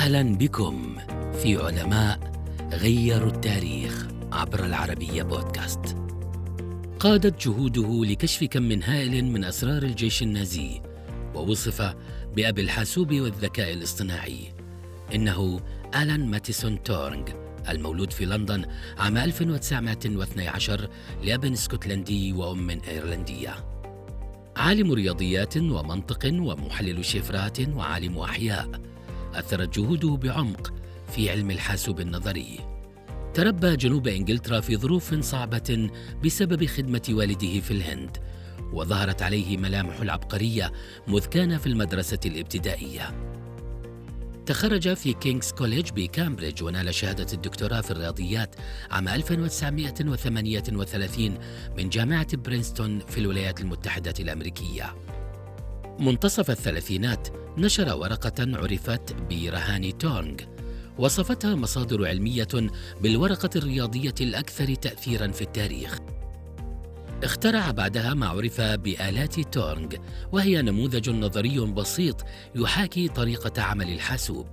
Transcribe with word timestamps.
أهلا 0.00 0.22
بكم 0.22 0.96
في 1.42 1.56
علماء 1.56 2.32
غيروا 2.72 3.30
التاريخ 3.30 4.06
عبر 4.32 4.64
العربية 4.64 5.22
بودكاست. 5.22 5.96
قادت 7.00 7.46
جهوده 7.46 8.04
لكشف 8.04 8.44
كم 8.44 8.62
من 8.62 8.82
هائل 8.82 9.24
من 9.24 9.44
أسرار 9.44 9.82
الجيش 9.82 10.22
النازي 10.22 10.82
ووصف 11.34 11.94
بأبي 12.36 12.62
الحاسوب 12.62 13.12
والذكاء 13.12 13.72
الاصطناعي. 13.72 14.52
إنه 15.14 15.60
آلان 15.94 16.30
ماتيسون 16.30 16.82
تورنغ 16.82 17.28
المولود 17.68 18.12
في 18.12 18.24
لندن 18.24 18.64
عام 18.98 19.16
1912 19.16 20.88
لأب 21.24 21.44
اسكتلندي 21.44 22.32
وأم 22.32 22.70
إيرلندية. 22.70 23.54
عالم 24.56 24.92
رياضيات 24.92 25.56
ومنطق 25.56 26.26
ومحلل 26.32 27.04
شفرات 27.04 27.68
وعالم 27.68 28.18
أحياء 28.18 28.89
أثرت 29.34 29.78
جهوده 29.78 30.16
بعمق 30.16 30.72
في 31.12 31.30
علم 31.30 31.50
الحاسوب 31.50 32.00
النظري 32.00 32.58
تربى 33.34 33.76
جنوب 33.76 34.08
إنجلترا 34.08 34.60
في 34.60 34.76
ظروف 34.76 35.14
صعبة 35.14 35.90
بسبب 36.24 36.66
خدمة 36.66 37.02
والده 37.10 37.60
في 37.60 37.70
الهند 37.70 38.16
وظهرت 38.72 39.22
عليه 39.22 39.56
ملامح 39.56 40.00
العبقرية 40.00 40.72
مذ 41.08 41.26
كان 41.26 41.58
في 41.58 41.66
المدرسة 41.66 42.18
الابتدائية 42.26 43.30
تخرج 44.46 44.94
في 44.94 45.12
كينغز 45.12 45.52
كوليج 45.52 45.90
بكامبريدج 45.90 46.62
ونال 46.62 46.94
شهادة 46.94 47.26
الدكتوراه 47.32 47.80
في 47.80 47.90
الرياضيات 47.90 48.54
عام 48.90 49.08
1938 49.08 51.38
من 51.76 51.88
جامعة 51.88 52.36
برينستون 52.36 52.98
في 52.98 53.18
الولايات 53.18 53.60
المتحدة 53.60 54.14
الأمريكية. 54.20 54.94
منتصف 56.00 56.50
الثلاثينات 56.50 57.28
نشر 57.58 57.96
ورقة 57.96 58.58
عرفت 58.58 59.14
برهان 59.30 59.98
تونغ. 59.98 60.34
وصفتها 60.98 61.54
مصادر 61.54 62.06
علمية 62.06 62.48
بالورقة 63.00 63.50
الرياضية 63.56 64.14
الأكثر 64.20 64.74
تأثيرا 64.74 65.28
في 65.28 65.42
التاريخ. 65.42 65.98
اخترع 67.22 67.70
بعدها 67.70 68.14
ما 68.14 68.26
عرف 68.26 68.60
بآلات 68.60 69.40
تورنغ 69.40 69.88
وهي 70.32 70.62
نموذج 70.62 71.10
نظري 71.10 71.60
بسيط 71.60 72.24
يحاكي 72.54 73.08
طريقة 73.08 73.62
عمل 73.62 73.92
الحاسوب. 73.92 74.46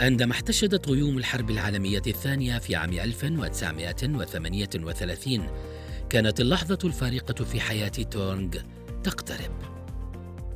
عندما 0.00 0.32
احتشدت 0.32 0.88
غيوم 0.88 1.18
الحرب 1.18 1.50
العالمية 1.50 2.02
الثانية 2.06 2.58
في 2.58 2.76
عام 2.76 2.92
1938 2.92 5.46
كانت 6.10 6.40
اللحظة 6.40 6.78
الفارقة 6.84 7.44
في 7.44 7.60
حياة 7.60 7.88
تورنغ 7.88 8.50
تقترب. 9.02 9.79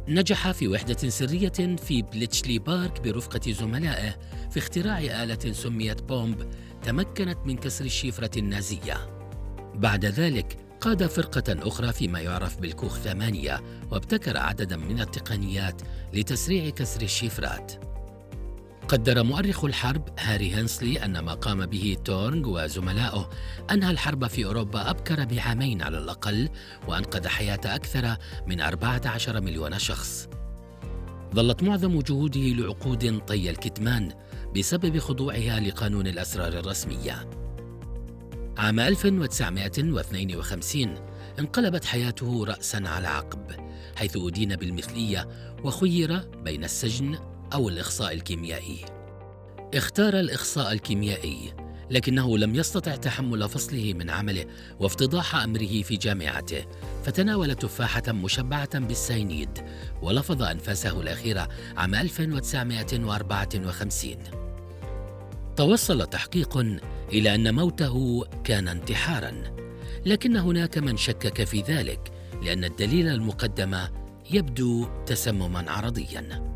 نجح 0.09 0.51
في 0.51 0.69
وحدة 0.69 1.09
سرية 1.09 1.77
في 1.77 2.03
بليتشلي 2.03 2.59
بارك 2.59 3.01
برفقة 3.01 3.53
زملائه 3.53 4.19
في 4.51 4.59
اختراع 4.59 4.99
آلة 4.99 5.53
سميت 5.53 6.03
بومب 6.03 6.51
تمكنت 6.83 7.39
من 7.45 7.57
كسر 7.57 7.85
الشفرة 7.85 8.31
النازية. 8.39 9.11
بعد 9.75 10.05
ذلك 10.05 10.57
قاد 10.81 11.07
فرقة 11.07 11.69
أخرى 11.69 11.93
فيما 11.93 12.21
يعرف 12.21 12.61
بالكوخ 12.61 12.99
ثمانية 12.99 13.63
وابتكر 13.91 14.37
عددا 14.37 14.77
من 14.77 15.01
التقنيات 15.01 15.83
لتسريع 16.13 16.71
كسر 16.71 17.03
الشفرات. 17.03 17.73
قدر 18.95 19.23
مؤرخ 19.23 19.65
الحرب 19.65 20.09
هاري 20.19 20.55
هنسلي 20.55 21.05
أن 21.05 21.19
ما 21.19 21.35
قام 21.35 21.67
به 21.67 21.97
تورنغ 22.05 22.49
وزملائه 22.49 23.31
أنهى 23.71 23.91
الحرب 23.91 24.27
في 24.27 24.45
أوروبا 24.45 24.91
أبكر 24.91 25.25
بعامين 25.25 25.83
على 25.83 25.99
الأقل 25.99 26.49
وأنقذ 26.89 27.29
حياة 27.29 27.61
أكثر 27.65 28.17
من 28.47 28.61
14 28.61 29.41
مليون 29.41 29.79
شخص. 29.79 30.29
ظلت 31.35 31.63
معظم 31.63 32.01
جهوده 32.01 32.41
لعقود 32.41 33.19
طي 33.19 33.51
الكتمان 33.51 34.13
بسبب 34.57 34.99
خضوعها 34.99 35.61
لقانون 35.61 36.07
الأسرار 36.07 36.53
الرسمية. 36.53 37.29
عام 38.59 38.81
1952 38.81 40.95
انقلبت 41.39 41.85
حياته 41.85 42.45
رأسا 42.45 42.83
على 42.87 43.09
عقب 43.09 43.51
حيث 43.97 44.17
أدين 44.17 44.57
بالمثلية 44.57 45.29
وخير 45.65 46.19
بين 46.45 46.65
السجن 46.65 47.34
أو 47.55 47.69
الإخصاء 47.69 48.13
الكيميائي. 48.13 48.85
اختار 49.75 50.21
الإخصاء 50.21 50.73
الكيميائي 50.73 51.53
لكنه 51.91 52.39
لم 52.39 52.55
يستطع 52.55 52.97
تحمل 52.97 53.49
فصله 53.49 53.93
من 53.93 54.11
عمله 54.11 54.47
وافتضاح 54.81 55.37
أمره 55.37 55.83
في 55.83 55.97
جامعته 55.97 56.65
فتناول 57.05 57.55
تفاحة 57.55 58.03
مشبعة 58.09 58.79
بالساينيد 58.79 59.49
ولفظ 60.03 60.43
أنفاسه 60.43 61.01
الأخيرة 61.01 61.49
عام 61.77 61.95
1954 61.95 64.17
توصل 65.57 66.07
تحقيق 66.07 66.59
إلى 67.13 67.35
أن 67.35 67.55
موته 67.55 68.25
كان 68.45 68.69
انتحارا 68.69 69.33
لكن 70.07 70.37
هناك 70.37 70.79
من 70.79 70.97
شكك 70.97 71.45
في 71.45 71.63
ذلك 71.63 72.13
لأن 72.43 72.65
الدليل 72.65 73.09
المقدم 73.09 73.79
يبدو 74.31 74.89
تسمما 75.07 75.71
عرضيا 75.71 76.54